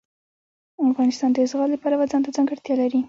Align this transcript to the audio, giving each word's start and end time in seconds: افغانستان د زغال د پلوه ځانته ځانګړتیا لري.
افغانستان 0.89 1.29
د 1.33 1.37
زغال 1.51 1.69
د 1.71 1.75
پلوه 1.83 2.05
ځانته 2.11 2.29
ځانګړتیا 2.37 2.73
لري. 2.81 2.99